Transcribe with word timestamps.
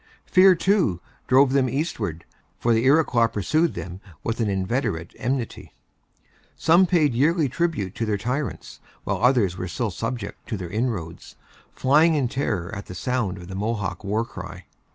Fear, 0.25 0.55
too, 0.55 0.99
drove 1.27 1.53
them 1.53 1.69
eastward; 1.69 2.25
for 2.59 2.73
the 2.73 2.85
Iroquois 2.85 3.27
pursued 3.27 3.75
them 3.75 4.01
with 4.23 4.39
an 4.39 4.49
inveterate 4.49 5.13
enmity. 5.19 5.75
Some 6.55 6.87
paid 6.87 7.13
yearly 7.13 7.47
tribute 7.47 7.93
to 7.97 8.07
their 8.07 8.17
tyrants, 8.17 8.79
while 9.03 9.21
others 9.23 9.59
were 9.59 9.67
still 9.67 9.91
subject 9.91 10.47
to 10.49 10.57
their 10.57 10.71
inroads, 10.71 11.35
flying 11.75 12.15
in 12.15 12.27
terror 12.29 12.73
at 12.73 12.87
the 12.87 12.95
sound 12.95 13.37
of 13.37 13.47
the 13.47 13.53
Mohawk 13.53 14.03
war 14.03 14.25
cry. 14.25 14.65